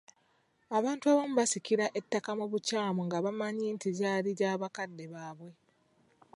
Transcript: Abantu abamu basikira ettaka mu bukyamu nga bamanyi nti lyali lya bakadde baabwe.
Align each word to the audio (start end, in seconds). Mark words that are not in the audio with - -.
Abantu 0.77 1.03
abamu 1.11 1.33
basikira 1.39 1.85
ettaka 1.99 2.29
mu 2.39 2.45
bukyamu 2.51 3.01
nga 3.07 3.17
bamanyi 3.25 3.65
nti 3.75 3.87
lyali 3.97 4.29
lya 4.39 4.51
bakadde 4.61 5.05
baabwe. 5.13 5.51